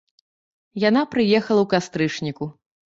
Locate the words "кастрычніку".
1.77-2.55